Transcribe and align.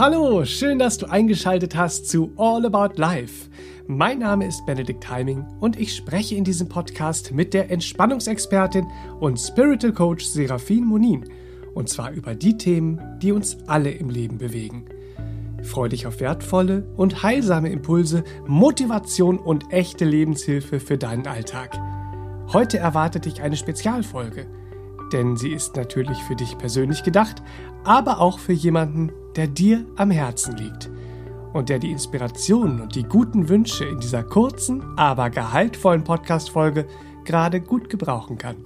Hallo, 0.00 0.46
schön, 0.46 0.78
dass 0.78 0.96
du 0.96 1.10
eingeschaltet 1.10 1.76
hast 1.76 2.08
zu 2.08 2.32
All 2.38 2.64
About 2.64 2.98
Life. 2.98 3.50
Mein 3.86 4.20
Name 4.20 4.46
ist 4.46 4.64
Benedikt 4.64 5.10
Heiming 5.10 5.44
und 5.60 5.78
ich 5.78 5.94
spreche 5.94 6.36
in 6.36 6.42
diesem 6.42 6.70
Podcast 6.70 7.32
mit 7.32 7.52
der 7.52 7.70
Entspannungsexpertin 7.70 8.86
und 9.20 9.36
Spiritual 9.36 9.92
Coach 9.92 10.24
Serafin 10.24 10.86
Monin. 10.86 11.26
Und 11.74 11.90
zwar 11.90 12.12
über 12.12 12.34
die 12.34 12.56
Themen, 12.56 12.98
die 13.20 13.30
uns 13.30 13.58
alle 13.66 13.90
im 13.90 14.08
Leben 14.08 14.38
bewegen. 14.38 14.86
Freu 15.62 15.90
dich 15.90 16.06
auf 16.06 16.18
wertvolle 16.20 16.86
und 16.96 17.22
heilsame 17.22 17.68
Impulse, 17.68 18.24
Motivation 18.46 19.38
und 19.38 19.70
echte 19.70 20.06
Lebenshilfe 20.06 20.80
für 20.80 20.96
deinen 20.96 21.26
Alltag. 21.26 21.78
Heute 22.54 22.78
erwartet 22.78 23.26
dich 23.26 23.42
eine 23.42 23.58
Spezialfolge, 23.58 24.46
denn 25.12 25.36
sie 25.36 25.52
ist 25.52 25.76
natürlich 25.76 26.18
für 26.24 26.36
dich 26.36 26.56
persönlich 26.58 27.02
gedacht, 27.02 27.42
aber 27.84 28.20
auch 28.20 28.38
für 28.38 28.52
jemanden, 28.52 29.12
der 29.36 29.46
dir 29.46 29.84
am 29.96 30.10
Herzen 30.10 30.56
liegt 30.56 30.90
und 31.52 31.68
der 31.68 31.78
die 31.78 31.90
Inspirationen 31.90 32.80
und 32.80 32.94
die 32.94 33.02
guten 33.02 33.48
Wünsche 33.48 33.84
in 33.84 34.00
dieser 34.00 34.22
kurzen, 34.22 34.82
aber 34.96 35.30
gehaltvollen 35.30 36.04
Podcast-Folge 36.04 36.86
gerade 37.24 37.60
gut 37.60 37.88
gebrauchen 37.88 38.38
kann. 38.38 38.56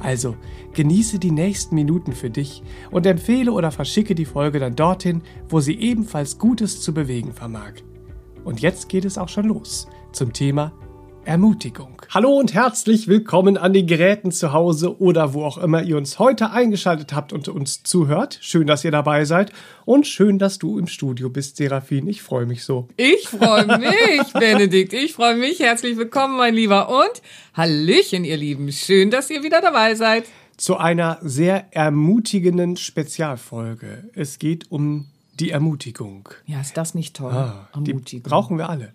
Also 0.00 0.36
genieße 0.74 1.18
die 1.18 1.30
nächsten 1.30 1.74
Minuten 1.74 2.12
für 2.12 2.30
dich 2.30 2.62
und 2.90 3.06
empfehle 3.06 3.52
oder 3.52 3.70
verschicke 3.70 4.14
die 4.14 4.24
Folge 4.24 4.58
dann 4.58 4.74
dorthin, 4.74 5.22
wo 5.48 5.60
sie 5.60 5.78
ebenfalls 5.78 6.38
Gutes 6.38 6.80
zu 6.80 6.92
bewegen 6.92 7.32
vermag. 7.32 7.74
Und 8.44 8.60
jetzt 8.60 8.88
geht 8.88 9.04
es 9.04 9.16
auch 9.16 9.28
schon 9.28 9.46
los 9.46 9.88
zum 10.12 10.32
Thema 10.32 10.72
Ermutigung. 11.24 12.02
Hallo 12.10 12.38
und 12.38 12.52
herzlich 12.52 13.08
willkommen 13.08 13.56
an 13.56 13.72
den 13.72 13.86
Geräten 13.86 14.30
zu 14.30 14.52
Hause 14.52 15.00
oder 15.00 15.32
wo 15.32 15.44
auch 15.44 15.56
immer 15.56 15.82
ihr 15.82 15.96
uns 15.96 16.18
heute 16.18 16.50
eingeschaltet 16.50 17.14
habt 17.14 17.32
und 17.32 17.48
uns 17.48 17.82
zuhört. 17.82 18.38
Schön, 18.42 18.66
dass 18.66 18.84
ihr 18.84 18.90
dabei 18.90 19.24
seid 19.24 19.50
und 19.86 20.06
schön, 20.06 20.38
dass 20.38 20.58
du 20.58 20.78
im 20.78 20.86
Studio 20.86 21.30
bist, 21.30 21.56
Serafin. 21.56 22.08
Ich 22.08 22.22
freue 22.22 22.44
mich 22.44 22.64
so. 22.64 22.88
Ich 22.98 23.26
freue 23.28 23.66
mich, 23.78 24.32
Benedikt. 24.34 24.92
Ich 24.92 25.14
freue 25.14 25.36
mich. 25.36 25.60
Herzlich 25.60 25.96
willkommen, 25.96 26.36
mein 26.36 26.54
Lieber. 26.54 26.90
Und 26.90 27.22
Hallöchen, 27.54 28.24
ihr 28.24 28.36
Lieben. 28.36 28.70
Schön, 28.70 29.10
dass 29.10 29.30
ihr 29.30 29.42
wieder 29.42 29.62
dabei 29.62 29.94
seid. 29.94 30.24
Zu 30.58 30.76
einer 30.76 31.18
sehr 31.22 31.74
ermutigenden 31.74 32.76
Spezialfolge. 32.76 34.10
Es 34.14 34.38
geht 34.38 34.70
um 34.70 35.06
die 35.40 35.50
Ermutigung. 35.50 36.28
Ja, 36.44 36.60
ist 36.60 36.76
das 36.76 36.94
nicht 36.94 37.16
toll? 37.16 37.32
Ah, 37.32 37.68
die 37.78 38.20
brauchen 38.20 38.58
wir 38.58 38.68
alle. 38.68 38.92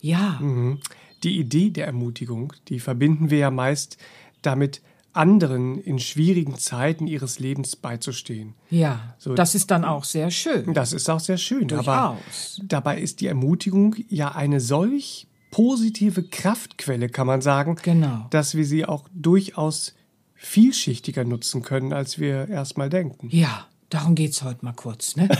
Ja. 0.00 0.38
Mhm 0.40 0.80
die 1.22 1.38
Idee 1.38 1.70
der 1.70 1.86
Ermutigung, 1.86 2.52
die 2.68 2.80
verbinden 2.80 3.30
wir 3.30 3.38
ja 3.38 3.50
meist 3.50 3.96
damit, 4.42 4.80
anderen 5.12 5.80
in 5.82 5.98
schwierigen 5.98 6.56
Zeiten 6.56 7.06
ihres 7.06 7.40
Lebens 7.40 7.74
beizustehen. 7.74 8.54
Ja, 8.70 9.14
so, 9.18 9.34
das 9.34 9.54
ist 9.54 9.70
dann 9.70 9.84
auch 9.84 10.04
sehr 10.04 10.30
schön. 10.30 10.72
Das 10.72 10.92
ist 10.92 11.08
auch 11.10 11.20
sehr 11.20 11.38
schön. 11.38 11.68
Durchaus. 11.68 11.86
Aber 11.86 12.18
dabei 12.62 13.00
ist 13.00 13.20
die 13.20 13.26
Ermutigung 13.26 13.96
ja 14.08 14.32
eine 14.34 14.60
solch 14.60 15.26
positive 15.50 16.22
Kraftquelle, 16.22 17.08
kann 17.08 17.26
man 17.26 17.40
sagen, 17.42 17.76
genau. 17.82 18.26
dass 18.30 18.54
wir 18.54 18.64
sie 18.64 18.84
auch 18.84 19.08
durchaus 19.12 19.94
vielschichtiger 20.34 21.24
nutzen 21.24 21.62
können, 21.62 21.92
als 21.92 22.18
wir 22.18 22.48
erstmal 22.48 22.88
denken. 22.88 23.28
Ja, 23.30 23.66
darum 23.88 24.14
geht 24.14 24.30
es 24.30 24.42
heute 24.42 24.64
mal 24.64 24.72
kurz. 24.72 25.16
Ne? 25.16 25.28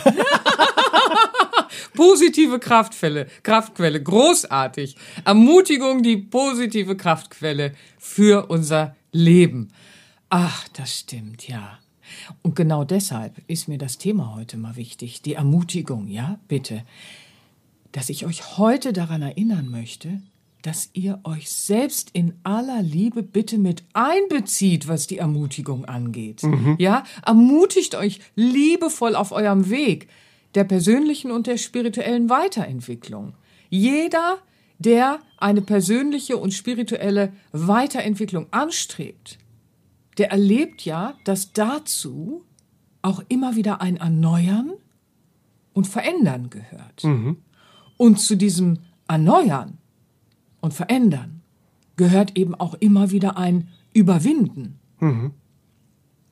Positive 1.94 2.58
Kraftquelle, 2.58 3.26
Kraftquelle, 3.42 4.02
großartig. 4.02 4.96
Ermutigung, 5.24 6.02
die 6.02 6.16
positive 6.16 6.96
Kraftquelle 6.96 7.74
für 7.98 8.50
unser 8.50 8.96
Leben. 9.12 9.68
Ach, 10.28 10.68
das 10.68 10.98
stimmt, 11.00 11.48
ja. 11.48 11.78
Und 12.42 12.56
genau 12.56 12.84
deshalb 12.84 13.40
ist 13.46 13.68
mir 13.68 13.78
das 13.78 13.98
Thema 13.98 14.34
heute 14.34 14.56
mal 14.56 14.76
wichtig. 14.76 15.22
Die 15.22 15.34
Ermutigung, 15.34 16.08
ja, 16.08 16.38
bitte. 16.48 16.84
Dass 17.92 18.08
ich 18.08 18.26
euch 18.26 18.58
heute 18.58 18.92
daran 18.92 19.22
erinnern 19.22 19.68
möchte, 19.68 20.20
dass 20.62 20.90
ihr 20.92 21.20
euch 21.24 21.50
selbst 21.50 22.10
in 22.12 22.34
aller 22.44 22.82
Liebe 22.82 23.22
bitte 23.22 23.58
mit 23.58 23.82
einbezieht, 23.92 24.88
was 24.88 25.06
die 25.06 25.18
Ermutigung 25.18 25.84
angeht. 25.86 26.42
Mhm. 26.42 26.76
Ja, 26.78 27.04
ermutigt 27.24 27.94
euch 27.94 28.20
liebevoll 28.34 29.16
auf 29.16 29.32
eurem 29.32 29.70
Weg 29.70 30.08
der 30.54 30.64
persönlichen 30.64 31.30
und 31.30 31.46
der 31.46 31.56
spirituellen 31.56 32.28
Weiterentwicklung. 32.28 33.34
Jeder, 33.68 34.38
der 34.78 35.20
eine 35.36 35.62
persönliche 35.62 36.36
und 36.36 36.52
spirituelle 36.52 37.32
Weiterentwicklung 37.52 38.46
anstrebt, 38.50 39.38
der 40.18 40.30
erlebt 40.30 40.84
ja, 40.84 41.14
dass 41.24 41.52
dazu 41.52 42.44
auch 43.02 43.22
immer 43.28 43.56
wieder 43.56 43.80
ein 43.80 43.96
Erneuern 43.96 44.72
und 45.72 45.86
Verändern 45.86 46.50
gehört. 46.50 47.04
Mhm. 47.04 47.38
Und 47.96 48.20
zu 48.20 48.36
diesem 48.36 48.78
Erneuern 49.08 49.78
und 50.60 50.74
Verändern 50.74 51.42
gehört 51.96 52.36
eben 52.36 52.54
auch 52.54 52.74
immer 52.74 53.10
wieder 53.10 53.36
ein 53.36 53.68
Überwinden. 53.92 54.78
Mhm. 55.00 55.32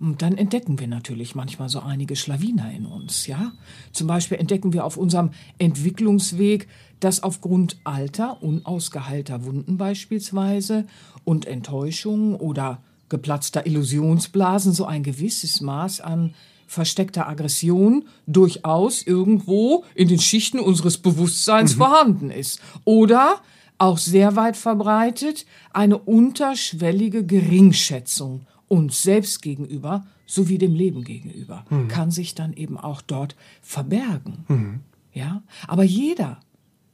Und 0.00 0.22
dann 0.22 0.38
entdecken 0.38 0.78
wir 0.78 0.86
natürlich 0.86 1.34
manchmal 1.34 1.69
so 1.69 1.81
einige 1.81 2.14
Schlawiner 2.14 2.70
in 2.70 2.86
uns, 2.86 3.26
ja. 3.26 3.53
Zum 3.92 4.06
Beispiel 4.06 4.38
entdecken 4.38 4.72
wir 4.72 4.84
auf 4.84 4.97
unserem 4.97 5.31
Entwicklungsweg, 5.59 6.69
dass 7.00 7.22
aufgrund 7.22 7.78
alter, 7.84 8.42
unausgeheilter 8.42 9.44
Wunden 9.44 9.76
beispielsweise 9.76 10.87
und 11.25 11.47
Enttäuschung 11.47 12.37
oder 12.37 12.81
geplatzter 13.08 13.66
Illusionsblasen 13.66 14.72
so 14.72 14.84
ein 14.84 15.03
gewisses 15.03 15.60
Maß 15.60 16.00
an 16.00 16.34
versteckter 16.66 17.26
Aggression 17.26 18.04
durchaus 18.26 19.03
irgendwo 19.03 19.84
in 19.94 20.08
den 20.08 20.20
Schichten 20.20 20.60
unseres 20.60 20.98
Bewusstseins 20.98 21.75
mhm. 21.75 21.78
vorhanden 21.78 22.31
ist. 22.31 22.60
Oder 22.84 23.41
auch 23.78 23.98
sehr 23.98 24.37
weit 24.37 24.56
verbreitet 24.56 25.47
eine 25.72 25.98
unterschwellige 25.98 27.25
Geringschätzung 27.25 28.47
uns 28.68 29.02
selbst 29.02 29.42
gegenüber 29.42 30.06
sowie 30.26 30.58
dem 30.58 30.74
Leben 30.74 31.04
gegenüber, 31.04 31.64
mhm. 31.70 31.88
kann 31.88 32.10
sich 32.10 32.34
dann 32.34 32.52
eben 32.52 32.78
auch 32.78 33.02
dort 33.02 33.34
verbergen. 33.62 34.44
Mhm. 34.48 34.80
Ja, 35.12 35.42
aber 35.66 35.82
jeder 35.82 36.38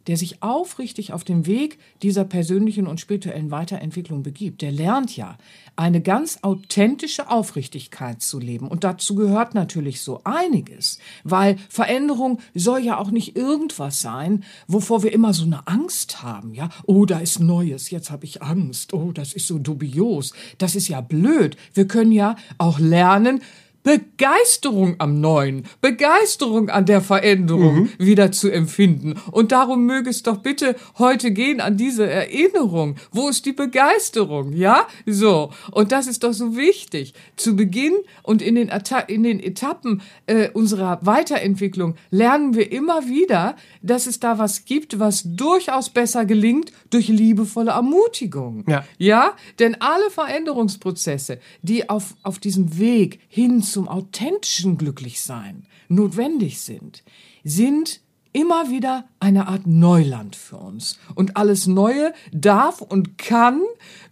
der 0.07 0.17
sich 0.17 0.43
aufrichtig 0.43 1.13
auf 1.13 1.25
den 1.25 1.47
Weg 1.47 1.79
dieser 2.03 2.25
persönlichen 2.25 2.87
und 2.87 3.01
spirituellen 3.01 3.51
Weiterentwicklung 3.51 4.23
begibt, 4.23 4.63
der 4.63 4.73
lernt 4.73 5.17
ja, 5.17 5.37
eine 5.77 6.01
ganz 6.01 6.39
authentische 6.43 7.31
Aufrichtigkeit 7.31 8.23
zu 8.23 8.39
leben. 8.39 8.69
Und 8.69 8.85
dazu 8.85 9.15
gehört 9.15 9.55
natürlich 9.55 10.01
so 10.01 10.21
einiges, 10.25 10.99
weil 11.25 11.57
Veränderung 11.69 12.39
soll 12.55 12.81
ja 12.81 12.99
auch 12.99 13.11
nicht 13.11 13.37
irgendwas 13.37 14.01
sein, 14.01 14.45
wovor 14.69 15.03
wir 15.03 15.13
immer 15.13 15.33
so 15.33 15.45
eine 15.45 15.67
Angst 15.67 16.23
haben, 16.23 16.55
ja? 16.55 16.69
Oh, 16.87 17.07
da 17.07 17.19
ist 17.19 17.41
Neues, 17.41 17.91
jetzt 17.91 18.11
habe 18.11 18.25
ich 18.25 18.43
Angst. 18.43 18.93
Oh, 18.93 19.13
das 19.13 19.33
ist 19.33 19.49
so 19.49 19.59
dubios. 19.59 20.33
Das 20.59 20.77
ist 20.77 20.89
ja 20.89 21.01
blöd. 21.01 21.57
Wir 21.73 21.89
können 21.89 22.13
ja 22.13 22.37
auch 22.59 22.79
lernen, 22.79 23.41
Begeisterung 23.85 24.95
am 24.99 25.21
Neuen, 25.21 25.67
Begeisterung 25.83 26.71
an 26.71 26.87
der 26.87 27.03
Veränderung 27.03 27.81
mhm. 27.81 27.91
wieder 27.99 28.33
zu 28.33 28.51
empfinden. 28.51 29.15
Und 29.31 29.53
darum 29.53 29.85
möge 29.85 30.09
es 30.09 30.23
doch 30.23 30.39
bitte 30.39 30.75
heute 30.99 31.33
gehen 31.33 31.61
an 31.61 31.77
diese 31.77 32.09
Erinnerung. 32.09 32.97
Wo 33.13 33.29
ist 33.29 33.45
die 33.45 33.53
Begeisterung? 33.53 34.55
Ja? 34.55 34.87
So. 35.05 35.51
Und 35.71 35.93
das 35.93 36.07
ist 36.07 36.25
doch 36.25 36.33
so 36.33 36.57
wichtig. 36.57 37.13
Zu 37.37 37.57
Beginn 37.57 37.93
und 38.23 38.41
in 38.41 38.55
den, 38.55 38.71
Eta 38.71 39.01
in 39.01 39.23
den 39.23 39.39
Etappen 39.39 40.01
äh, 40.27 40.49
unserer 40.49 41.01
Weiterentwicklung 41.03 41.97
lernen 42.11 42.55
wir 42.55 42.73
immer 42.73 43.07
wieder, 43.07 43.55
dass 43.83 44.07
es 44.07 44.19
da 44.19 44.39
was 44.39 44.65
gibt, 44.65 44.99
was 44.99 45.25
durchaus 45.27 45.91
besser 45.91 46.25
gelingt 46.25 46.73
durch 46.89 47.09
liebevolle 47.09 47.73
Ermutigung. 47.73 48.65
Ja. 48.67 48.83
Ja? 48.97 49.35
Denn 49.59 49.77
alle 49.83 50.09
Veränderungsprozesse, 50.09 51.39
die 51.61 51.91
auf, 51.91 52.15
auf 52.23 52.39
diesem 52.39 52.79
Weg 52.79 53.21
hin 53.29 53.61
zum 53.75 53.89
authentischen 53.89 54.79
Glücklichsein 54.79 55.67
notwendig 55.89 56.61
sind, 56.61 57.03
sind 57.43 58.01
immer 58.33 58.71
wieder 58.71 59.09
eine 59.19 59.49
Art 59.49 59.67
Neuland 59.67 60.37
für 60.37 60.59
uns. 60.59 61.01
Und 61.17 61.37
alles 61.37 61.67
Neue 61.67 62.15
darf 62.33 62.81
und 62.81 63.19
kann 63.19 63.63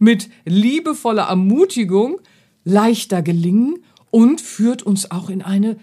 mit 0.00 0.28
liebevoller 0.44 1.28
Ermutigung 1.28 2.20
leichter 2.64 3.22
gelingen 3.22 3.84
und 4.10 4.40
führt 4.40 4.82
uns 4.82 5.12
auch 5.12 5.30
in 5.30 5.42
eine 5.42 5.76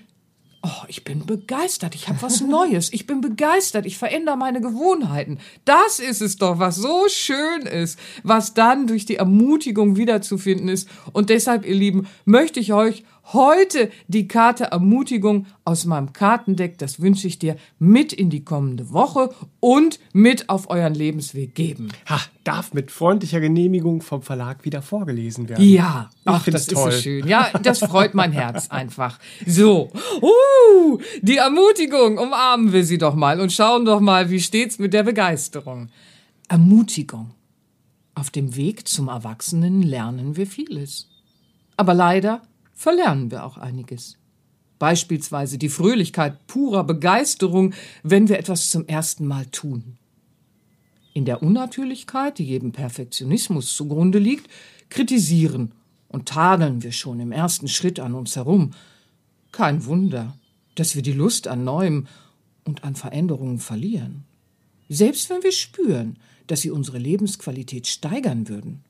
Oh, 0.61 0.83
ich 0.89 1.05
bin 1.05 1.25
begeistert, 1.25 1.95
ich 1.95 2.09
habe 2.09 2.21
was 2.21 2.41
Neues, 2.47 2.91
ich 2.91 3.07
bin 3.07 3.21
begeistert, 3.21 3.85
ich 3.85 3.97
verändere 3.97 4.35
meine 4.35 4.59
Gewohnheiten. 4.59 5.39
Das 5.63 5.99
ist 5.99 6.21
es 6.21 6.35
doch, 6.35 6.59
was 6.59 6.75
so 6.75 7.05
schön 7.07 7.61
ist, 7.61 7.97
was 8.23 8.53
dann 8.55 8.85
durch 8.85 9.05
die 9.05 9.15
Ermutigung 9.15 9.95
wiederzufinden 9.95 10.67
ist. 10.67 10.89
Und 11.13 11.29
deshalb, 11.29 11.65
ihr 11.65 11.75
Lieben, 11.75 12.07
möchte 12.25 12.59
ich 12.59 12.73
euch 12.73 13.05
heute 13.33 13.91
die 14.07 14.27
Karte 14.27 14.65
Ermutigung 14.65 15.45
aus 15.65 15.85
meinem 15.85 16.13
Kartendeck. 16.13 16.77
Das 16.77 16.99
wünsche 17.01 17.27
ich 17.27 17.39
dir 17.39 17.55
mit 17.77 18.13
in 18.13 18.29
die 18.29 18.43
kommende 18.43 18.91
Woche 18.91 19.29
und 19.59 19.99
mit 20.13 20.49
auf 20.49 20.69
euren 20.69 20.93
Lebensweg 20.93 21.55
geben. 21.55 21.89
Ha, 22.07 22.19
darf 22.43 22.73
mit 22.73 22.91
freundlicher 22.91 23.39
Genehmigung 23.39 24.01
vom 24.01 24.21
Verlag 24.21 24.65
wieder 24.65 24.81
vorgelesen 24.81 25.49
werden. 25.49 25.63
Ja, 25.63 26.09
Ich 26.13 26.21
ach, 26.25 26.45
das 26.45 26.65
toll. 26.67 26.89
ist 26.89 26.95
so 26.95 27.01
schön. 27.01 27.27
Ja, 27.27 27.49
das 27.63 27.79
freut 27.79 28.13
mein 28.13 28.31
Herz 28.31 28.69
einfach. 28.69 29.19
So, 29.45 29.91
uh, 30.21 30.99
die 31.21 31.37
Ermutigung, 31.37 32.17
umarmen 32.17 32.73
wir 32.73 32.83
sie 32.85 32.97
doch 32.97 33.15
mal 33.15 33.39
und 33.39 33.51
schauen 33.51 33.85
doch 33.85 33.99
mal, 33.99 34.29
wie 34.29 34.39
steht's 34.39 34.79
mit 34.79 34.93
der 34.93 35.03
Begeisterung. 35.03 35.89
Ermutigung. 36.47 37.31
Auf 38.15 38.31
dem 38.31 38.55
Weg 38.55 38.87
zum 38.87 39.07
Erwachsenen 39.07 39.81
lernen 39.81 40.35
wir 40.35 40.47
vieles. 40.47 41.07
Aber 41.77 41.93
leider 41.93 42.41
verlernen 42.79 43.29
wir 43.29 43.43
auch 43.43 43.57
einiges. 43.57 44.17
Beispielsweise 44.79 45.57
die 45.57 45.67
Fröhlichkeit 45.67 46.47
purer 46.47 46.85
Begeisterung, 46.85 47.73
wenn 48.03 48.29
wir 48.29 48.39
etwas 48.39 48.69
zum 48.69 48.87
ersten 48.87 49.27
Mal 49.27 49.45
tun. 49.47 49.97
In 51.13 51.25
der 51.25 51.43
Unnatürlichkeit, 51.43 52.39
die 52.39 52.45
jedem 52.45 52.71
Perfektionismus 52.71 53.75
zugrunde 53.75 54.17
liegt, 54.17 54.49
kritisieren 54.87 55.73
und 56.07 56.29
tadeln 56.29 56.81
wir 56.81 56.93
schon 56.93 57.19
im 57.19 57.33
ersten 57.33 57.67
Schritt 57.67 57.99
an 57.99 58.15
uns 58.15 58.37
herum. 58.37 58.71
Kein 59.51 59.83
Wunder, 59.83 60.37
dass 60.75 60.95
wir 60.95 61.01
die 61.01 61.11
Lust 61.11 61.49
an 61.49 61.65
Neuem 61.65 62.07
und 62.63 62.85
an 62.85 62.95
Veränderungen 62.95 63.59
verlieren. 63.59 64.23
Selbst 64.87 65.29
wenn 65.29 65.43
wir 65.43 65.51
spüren, 65.51 66.15
dass 66.47 66.61
sie 66.61 66.71
unsere 66.71 66.97
Lebensqualität 66.97 67.87
steigern 67.87 68.47
würden. 68.47 68.85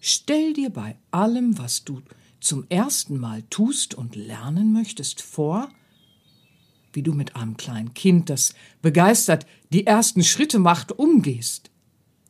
Stell 0.00 0.54
dir 0.54 0.70
bei 0.70 0.96
allem, 1.10 1.58
was 1.58 1.84
du 1.84 2.00
zum 2.44 2.66
ersten 2.68 3.18
Mal 3.18 3.42
tust 3.48 3.94
und 3.94 4.16
lernen 4.16 4.72
möchtest, 4.72 5.22
vor, 5.22 5.70
wie 6.92 7.02
du 7.02 7.12
mit 7.14 7.36
einem 7.36 7.56
kleinen 7.56 7.94
Kind, 7.94 8.28
das 8.30 8.54
begeistert 8.82 9.46
die 9.70 9.86
ersten 9.86 10.22
Schritte 10.22 10.58
macht, 10.58 10.92
umgehst. 10.92 11.70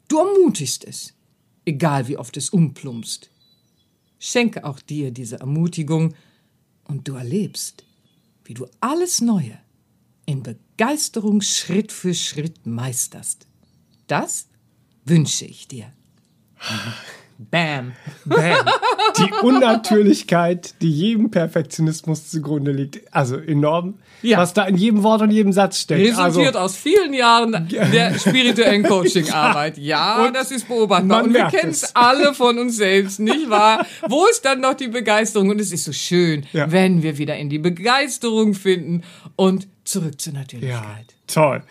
Du 0.08 0.18
ermutigst 0.18 0.84
es, 0.84 1.14
egal 1.64 2.06
wie 2.08 2.16
oft 2.16 2.36
es 2.36 2.50
umplumpst. 2.50 3.30
Schenke 4.18 4.64
auch 4.64 4.80
dir 4.80 5.10
diese 5.10 5.40
Ermutigung 5.40 6.14
und 6.84 7.08
du 7.08 7.14
erlebst, 7.14 7.84
wie 8.44 8.54
du 8.54 8.66
alles 8.80 9.20
Neue 9.20 9.58
in 10.26 10.42
Begeisterung 10.42 11.40
Schritt 11.40 11.92
für 11.92 12.14
Schritt 12.14 12.66
meisterst. 12.66 13.46
Das 14.06 14.46
wünsche 15.04 15.44
ich 15.44 15.66
dir. 15.66 15.92
Bam. 17.38 17.92
Bam. 18.24 18.56
Die 19.18 19.30
Unnatürlichkeit, 19.42 20.74
die 20.82 20.90
jedem 20.90 21.30
Perfektionismus 21.30 22.30
zugrunde 22.30 22.72
liegt. 22.72 23.00
Also 23.12 23.36
enorm, 23.36 23.94
Ja. 24.22 24.38
was 24.38 24.54
da 24.54 24.64
in 24.64 24.76
jedem 24.76 25.02
Wort 25.02 25.20
und 25.22 25.30
jedem 25.30 25.52
Satz 25.52 25.80
steckt. 25.80 26.00
Resultiert 26.00 26.48
also, 26.56 26.58
aus 26.60 26.76
vielen 26.76 27.12
Jahren 27.12 27.68
der 27.92 28.18
spirituellen 28.18 28.82
Coaching-Arbeit. 28.84 29.78
Ja, 29.78 30.24
Und 30.24 30.34
das 30.34 30.50
ist 30.50 30.68
beobachtbar. 30.68 31.24
Und 31.24 31.34
wir 31.34 31.46
kennen 31.46 31.70
es. 31.72 31.82
es 31.84 31.96
alle 31.96 32.34
von 32.34 32.58
uns 32.58 32.76
selbst, 32.76 33.20
nicht 33.20 33.50
wahr? 33.50 33.84
Wo 34.08 34.26
ist 34.26 34.44
dann 34.44 34.60
noch 34.60 34.74
die 34.74 34.88
Begeisterung? 34.88 35.50
Und 35.50 35.60
es 35.60 35.72
ist 35.72 35.84
so 35.84 35.92
schön, 35.92 36.44
Ja. 36.52 36.70
wenn 36.70 37.02
wir 37.02 37.18
wieder 37.18 37.36
in 37.36 37.50
die 37.50 37.58
Begeisterung 37.58 38.54
finden 38.54 39.02
und 39.36 39.66
zurück 39.84 40.20
zur 40.20 40.32
Ja, 40.32 40.38
Natürlichkeit. 40.40 41.14
toll. 41.26 41.62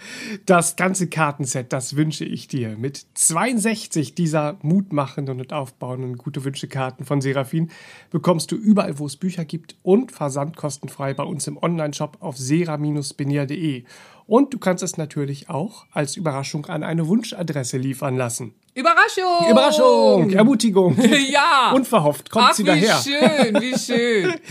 Das 0.45 0.75
ganze 0.75 1.07
Kartenset, 1.07 1.73
das 1.73 1.95
wünsche 1.95 2.25
ich 2.25 2.47
dir. 2.47 2.77
Mit 2.77 3.05
62 3.15 4.15
dieser 4.15 4.57
mutmachenden 4.61 5.39
und 5.39 5.53
aufbauenden 5.53 6.17
gute 6.17 6.43
Wünsche-Karten 6.43 7.05
von 7.05 7.21
Serafin 7.21 7.71
bekommst 8.11 8.51
du 8.51 8.55
überall, 8.55 8.99
wo 8.99 9.05
es 9.05 9.15
Bücher 9.17 9.45
gibt 9.45 9.75
und 9.83 10.11
versandkostenfrei 10.11 11.13
bei 11.13 11.23
uns 11.23 11.47
im 11.47 11.57
Onlineshop 11.61 12.17
auf 12.21 12.37
sera-benier.de. 12.37 13.83
Und 14.25 14.53
du 14.53 14.57
kannst 14.57 14.83
es 14.83 14.95
natürlich 14.97 15.49
auch 15.49 15.85
als 15.91 16.15
Überraschung 16.15 16.65
an 16.67 16.83
eine 16.83 17.07
Wunschadresse 17.07 17.77
liefern 17.77 18.15
lassen. 18.15 18.53
Überraschung! 18.73 19.49
Überraschung, 19.51 20.29
Ermutigung. 20.31 20.97
Ja. 21.29 21.71
Unverhofft 21.75 22.29
kommt 22.29 22.45
Ach, 22.49 22.53
sie 22.53 22.63
wie 22.63 22.67
daher. 22.67 22.95
schön, 23.03 23.61
wie 23.61 23.77
schön. 23.77 24.33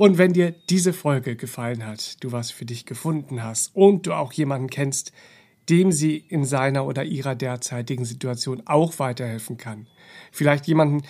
Und 0.00 0.16
wenn 0.16 0.32
dir 0.32 0.54
diese 0.70 0.94
Folge 0.94 1.36
gefallen 1.36 1.86
hat, 1.86 2.24
du 2.24 2.32
was 2.32 2.50
für 2.50 2.64
dich 2.64 2.86
gefunden 2.86 3.44
hast 3.44 3.76
und 3.76 4.06
du 4.06 4.14
auch 4.14 4.32
jemanden 4.32 4.70
kennst, 4.70 5.12
dem 5.68 5.92
sie 5.92 6.16
in 6.16 6.46
seiner 6.46 6.86
oder 6.86 7.04
ihrer 7.04 7.34
derzeitigen 7.34 8.06
Situation 8.06 8.62
auch 8.64 8.98
weiterhelfen 8.98 9.58
kann. 9.58 9.88
Vielleicht 10.32 10.66
jemanden, 10.66 11.02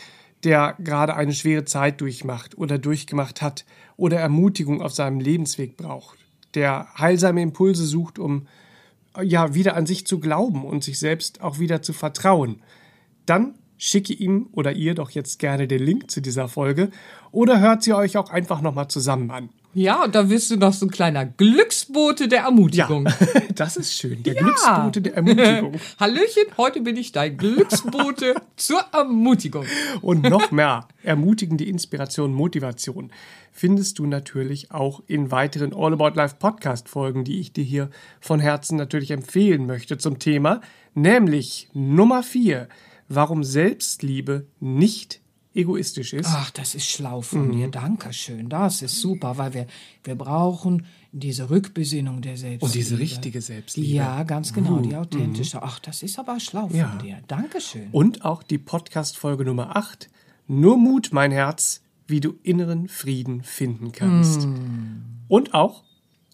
der 0.43 0.75
gerade 0.81 1.15
eine 1.15 1.33
schwere 1.35 1.65
Zeit 1.65 2.01
durchmacht 2.01 2.59
oder 2.59 2.79
durchgemacht 2.79 3.43
hat 3.43 3.65
oder 3.97 4.19
Ermutigung 4.19 4.83
auf 4.83 4.93
seinem 4.93 5.21
Lebensweg 5.21 5.77
braucht, 5.77 6.19
der 6.55 6.89
heilsame 6.99 7.43
Impulse 7.43 7.87
sucht, 7.87 8.19
um 8.19 8.49
ja 9.23 9.55
wieder 9.55 9.77
an 9.77 9.87
sich 9.87 10.05
zu 10.05 10.19
glauben 10.19 10.65
und 10.65 10.83
sich 10.83 10.99
selbst 10.99 11.43
auch 11.43 11.61
wieder 11.61 11.81
zu 11.81 11.93
vertrauen, 11.93 12.61
dann 13.25 13.55
schicke 13.81 14.13
ihm 14.13 14.49
oder 14.53 14.73
ihr 14.73 14.95
doch 14.95 15.11
jetzt 15.11 15.39
gerne 15.39 15.67
den 15.67 15.83
Link 15.83 16.11
zu 16.11 16.21
dieser 16.21 16.49
Folge 16.49 16.91
oder 17.33 17.61
hört 17.61 17.83
sie 17.83 17.95
euch 17.95 18.19
auch 18.19 18.31
einfach 18.31 18.61
nochmal 18.61 18.89
zusammen 18.89 19.31
an. 19.31 19.49
Ja, 19.73 20.03
und 20.05 20.17
da 20.17 20.29
wirst 20.29 20.51
du 20.51 20.57
noch 20.57 20.73
so 20.73 20.85
ein 20.85 20.91
kleiner 20.91 21.25
Glücksbote 21.25 22.27
der 22.29 22.41
Ermutigung. 22.41 23.09
das 23.55 23.77
ist 23.77 23.95
schön. 23.97 24.23
Der 24.25 24.35
Ja. 24.35 24.43
Glücksbote 24.43 25.01
der 25.01 25.15
Ermutigung. 25.15 25.75
Hallöchen, 26.01 26.43
heute 26.57 26.81
bin 26.81 26.97
ich 26.97 27.13
dein 27.13 27.37
Glücksbote 27.37 28.35
zur 28.57 28.81
Ermutigung. 28.93 29.65
Und 30.03 30.25
noch 30.25 30.51
mehr 30.51 30.89
ermutigende 31.05 31.65
Inspiration, 31.65 32.35
Motivation 32.35 33.13
findest 33.53 33.99
du 33.99 34.07
natürlich 34.07 34.73
auch 34.73 35.03
in 35.07 35.31
weiteren 35.31 35.73
All 35.73 35.93
About 35.93 36.17
Life 36.17 36.37
Podcast 36.39 36.89
Folgen, 36.89 37.25
die 37.25 37.39
ich 37.41 37.53
dir 37.53 37.65
hier 37.65 37.91
von 38.21 38.41
Herzen 38.41 38.77
natürlich 38.77 39.13
empfehlen 39.13 39.67
möchte 39.67 39.99
zum 39.99 40.19
Thema, 40.19 40.61
nämlich 40.95 41.69
Nummer 41.73 42.23
4, 42.25 42.69
warum 43.11 43.45
Selbstliebe 43.45 44.47
nicht 44.61 45.21
egoistisch 45.53 46.13
ist. 46.13 46.29
Ach, 46.31 46.51
das 46.53 46.75
ist 46.77 46.87
schlau 46.89 47.21
von 47.23 47.49
Mhm. 47.49 47.53
dir. 47.53 47.69
Dankeschön. 47.69 48.49
Das 48.49 48.83
ist 48.83 49.01
super, 49.01 49.37
weil 49.37 49.53
wir, 49.53 49.67
wir 50.05 50.15
brauchen 50.15 50.87
diese 51.13 51.51
Rückbesinnung 51.51 52.23
der 52.23 52.37
Selbstliebe. 52.37 52.65
Und 52.67 52.75
diese 52.75 52.99
richtige 53.01 53.41
Selbstliebe. 53.43 53.89
Ja, 53.93 54.23
ganz 54.23 54.53
genau, 54.53 54.79
die 54.79 54.95
authentische. 54.95 55.61
Ach, 55.63 55.81
das 55.81 56.05
ist 56.05 56.21
aber 56.21 56.39
schlau 56.39 56.69
von 56.69 56.77
Ja. 56.77 56.97
dir. 57.03 57.19
Dankeschön. 57.27 57.89
Und 57.91 58.25
auch 58.25 58.45
die 58.45 58.59
Podcast-Folge 58.59 59.45
Nummer 59.45 59.77
8, 59.77 60.09
Nur 60.47 60.77
Mut, 60.79 61.11
mein 61.13 61.31
Herz, 61.33 61.81
wie 62.07 62.21
du 62.21 62.35
inneren 62.45 62.89
Frieden 62.89 63.43
finden 63.43 63.93
kannst. 63.93 64.47
Und 65.29 65.55
auch, 65.55 65.83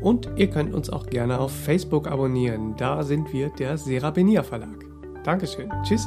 Und 0.00 0.28
ihr 0.36 0.48
könnt 0.48 0.72
uns 0.74 0.90
auch 0.90 1.06
gerne 1.06 1.40
auf 1.40 1.50
Facebook 1.52 2.06
abonnieren. 2.06 2.76
Da 2.76 3.02
sind 3.02 3.32
wir 3.32 3.48
der 3.50 3.78
Sera 3.78 4.12
Benia 4.12 4.44
Verlag. 4.44 4.84
Dankeschön. 5.24 5.68
Tschüss. 5.82 6.06